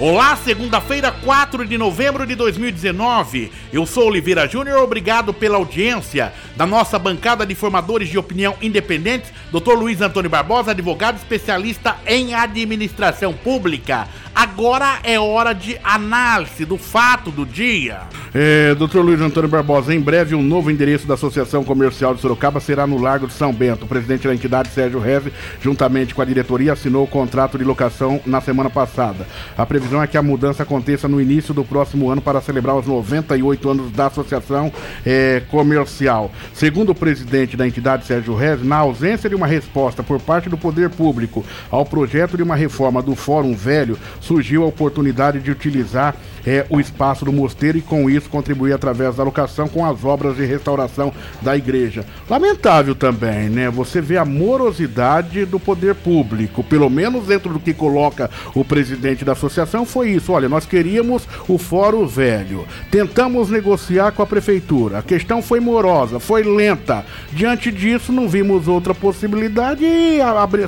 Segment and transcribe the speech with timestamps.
[0.00, 3.50] Olá, segunda-feira, 4 de novembro de 2019.
[3.72, 9.32] Eu sou Oliveira Júnior, obrigado pela audiência da nossa bancada de formadores de opinião independentes,
[9.50, 9.72] Dr.
[9.72, 14.06] Luiz Antônio Barbosa, advogado especialista em administração pública.
[14.40, 18.02] Agora é hora de análise do fato do dia.
[18.32, 18.98] É, Dr.
[18.98, 23.00] Luiz Antônio Barbosa, em breve um novo endereço da Associação Comercial de Sorocaba será no
[23.00, 23.84] Largo de São Bento.
[23.84, 28.20] O presidente da entidade, Sérgio Reze, juntamente com a diretoria, assinou o contrato de locação
[28.24, 29.26] na semana passada.
[29.56, 32.86] A previsão é que a mudança aconteça no início do próximo ano para celebrar os
[32.86, 34.72] 98 anos da Associação
[35.04, 36.30] é, Comercial.
[36.54, 40.56] Segundo o presidente da entidade, Sérgio Rez, na ausência de uma resposta por parte do
[40.56, 46.14] poder público ao projeto de uma reforma do Fórum Velho, surgiu a oportunidade de utilizar
[46.46, 50.36] é, o espaço do mosteiro e com isso contribuir através da locação com as obras
[50.36, 52.04] de restauração da igreja.
[52.28, 53.70] Lamentável também, né?
[53.70, 59.24] Você vê a morosidade do poder público, pelo menos dentro do que coloca o presidente
[59.24, 60.32] da associação foi isso.
[60.32, 66.20] Olha, nós queríamos o Fórum Velho, tentamos negociar com a prefeitura, a questão foi morosa,
[66.20, 67.04] foi lenta.
[67.32, 70.18] Diante disso, não vimos outra possibilidade e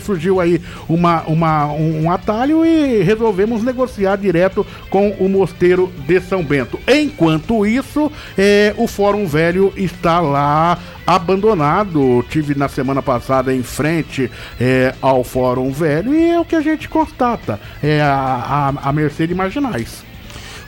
[0.00, 6.42] surgiu aí uma, uma, um atalho e resolvemos negociar direto com o Mosteiro de São
[6.42, 6.78] Bento.
[6.88, 12.24] Enquanto isso, é, o Fórum Velho está lá abandonado.
[12.30, 16.60] Tive na semana passada em frente é, ao Fórum Velho e é o que a
[16.60, 20.04] gente constata: é a, a, a mercê de marginais.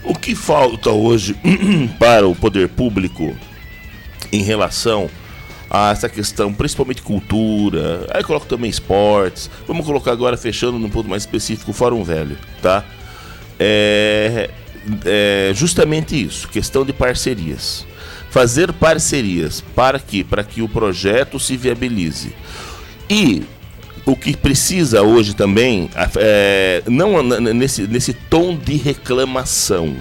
[0.05, 1.37] O que falta hoje
[1.99, 3.37] para o poder público
[4.33, 5.09] em relação
[5.75, 9.49] a essa questão, principalmente cultura, aí coloco também esportes.
[9.67, 12.85] Vamos colocar agora, fechando num ponto mais específico, o Fórum Velho, tá?
[13.59, 14.51] É,
[15.07, 17.87] é justamente isso, questão de parcerias.
[18.29, 22.35] Fazer parcerias para que, para que o projeto se viabilize.
[23.09, 23.43] E
[24.05, 29.97] o que precisa hoje também, é, não nesse, nesse tom de reclamação,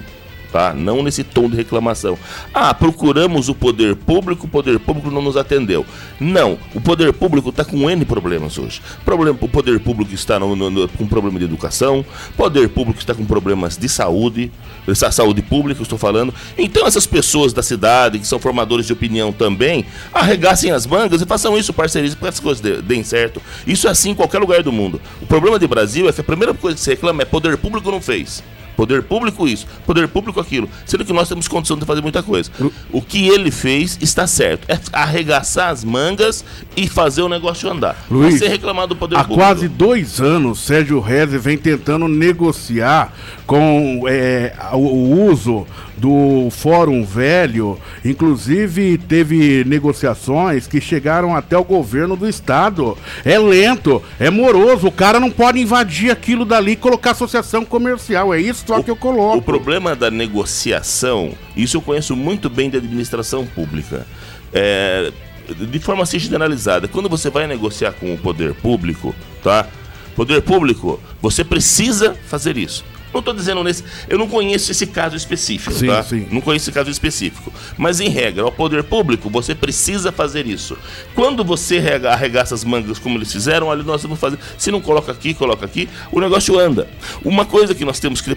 [0.52, 0.74] tá?
[0.74, 2.18] Não nesse tom de reclamação.
[2.54, 5.86] Ah, procuramos o poder público, o poder público não nos atendeu.
[6.20, 8.82] Não, o poder público está com N problemas hoje.
[9.06, 13.00] Problema, o poder público está no, no, no, com problema de educação, o poder público
[13.00, 14.52] está com problemas de saúde,
[14.88, 16.34] essa saúde pública, estou falando.
[16.58, 21.26] Então essas pessoas da cidade, que são formadores de opinião também, arregassem as mangas e
[21.26, 23.42] façam isso, parceria, para que as coisas deem certo.
[23.66, 25.00] Isso é assim em qualquer lugar do mundo.
[25.22, 27.92] O problema de Brasil é que a primeira coisa que se reclama é poder público
[27.92, 28.44] não fez.
[28.76, 30.70] Poder público isso, poder público aquilo.
[30.86, 32.50] Sendo que nós temos condição de fazer muita coisa.
[32.92, 34.66] O que ele fez está certo.
[34.68, 36.44] É arregaçar as mangas
[36.76, 38.06] e fazer o negócio andar.
[38.10, 39.42] Luiz, ser reclamado do poder há público.
[39.42, 43.14] Há quase dois anos, Sérgio Reze vem tentando negociar
[43.46, 45.68] com é, o, o uso
[46.02, 52.98] do Fórum Velho, inclusive teve negociações que chegaram até o governo do estado.
[53.24, 58.34] É lento, é moroso, o cara não pode invadir aquilo dali e colocar associação comercial.
[58.34, 59.38] É isso o, que eu coloco.
[59.38, 64.06] O problema da negociação, isso eu conheço muito bem da administração pública.
[64.54, 65.12] É,
[65.50, 69.14] de forma assim generalizada, quando você vai negociar com o poder público,
[69.44, 69.68] tá?
[70.16, 72.84] Poder público, você precisa fazer isso.
[73.14, 73.84] Não estou dizendo nesse.
[74.08, 76.04] Eu não conheço esse caso específico, sim, tá?
[76.04, 76.28] Sim.
[76.32, 77.52] Não conheço esse caso específico.
[77.78, 80.78] Mas, em regra, ao poder público, você precisa fazer isso.
[81.14, 81.80] Quando você
[82.10, 84.38] arregaça as mangas como eles fizeram, olha, nós vamos fazer.
[84.58, 86.88] Se não coloca aqui, coloca aqui, o negócio anda.
[87.24, 88.36] Uma coisa que nós temos que,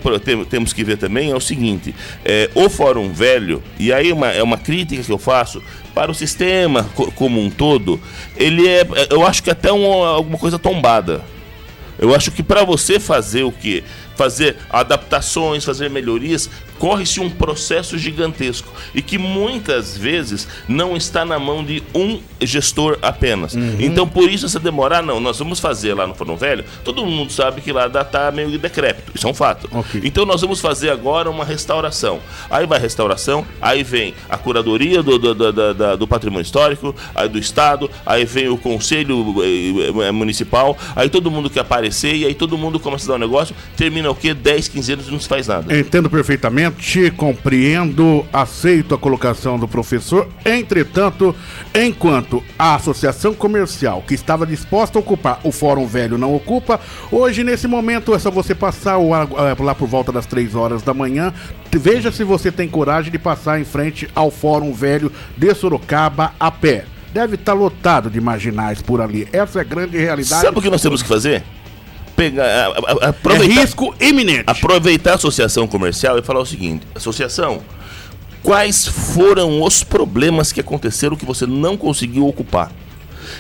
[0.51, 4.43] temos que ver também é o seguinte: é, o Fórum Velho, e aí uma, é
[4.43, 5.63] uma crítica que eu faço
[5.95, 6.85] para o sistema
[7.15, 8.01] como um todo,
[8.37, 8.87] ele é.
[9.11, 11.23] Eu acho que até um, alguma coisa tombada.
[11.97, 13.85] Eu acho que para você fazer o que
[14.17, 21.39] fazer adaptações, fazer melhorias, corre-se um processo gigantesco e que muitas vezes não está na
[21.39, 23.55] mão de um gestor apenas.
[23.55, 23.77] Uhum.
[23.79, 27.33] Então, por isso, essa demorar, não, nós vamos fazer lá no Forno Velho, todo mundo
[27.33, 29.69] sabe que lá está meio decrépito, isso é um fato.
[29.73, 30.03] Okay.
[30.05, 32.21] Então, nós vamos fazer agora uma restauração.
[32.51, 36.95] Aí vai a restauração, aí vem a curadoria do, do, do, do, do patrimônio histórico,
[37.15, 42.15] aí do Estado, aí vem o Conselho eh, eh, Municipal, aí todo mundo quer aparecer
[42.15, 44.35] e aí todo mundo começa a dar um negócio, termina o quê?
[44.35, 45.77] 10, 15 anos e não se faz nada.
[45.79, 50.29] Entendo perfeitamente compreendo, aceito a colocação do professor.
[50.45, 51.35] Entretanto,
[51.75, 56.81] enquanto a associação comercial que estava disposta a ocupar o Fórum Velho não ocupa,
[57.11, 61.33] hoje, nesse momento, é só você passar lá por volta das 3 horas da manhã.
[61.73, 66.51] Veja se você tem coragem de passar em frente ao Fórum Velho de Sorocaba a
[66.51, 66.85] pé.
[67.13, 69.29] Deve estar lotado de marginais por ali.
[69.33, 70.43] Essa é a grande realidade.
[70.43, 71.45] Sabe o que nós temos que fazer?
[72.31, 72.73] Pegar,
[73.03, 74.45] aproveitar, é risco iminente.
[74.47, 77.63] Aproveitar a associação comercial e falar o seguinte: associação,
[78.43, 82.71] quais foram os problemas que aconteceram que você não conseguiu ocupar?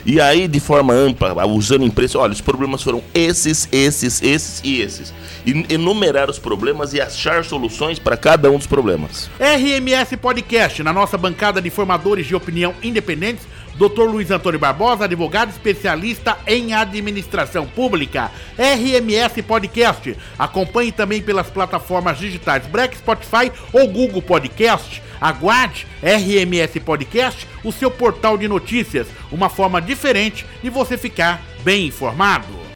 [0.05, 4.81] E aí, de forma ampla, usando imprensa, olha, os problemas foram esses, esses, esses e
[4.81, 5.15] esses.
[5.47, 9.31] E enumerar os problemas e achar soluções para cada um dos problemas.
[9.39, 14.05] RMS Podcast, na nossa bancada de formadores de opinião independentes, Dr.
[14.05, 18.31] Luiz Antônio Barbosa, advogado especialista em administração pública.
[18.59, 20.17] RMS Podcast.
[20.38, 25.03] Acompanhe também pelas plataformas digitais Black Spotify ou Google Podcast.
[25.21, 31.87] Aguarde RMS Podcast, o seu portal de notícias, uma forma diferente de você ficar bem
[31.87, 32.63] informado.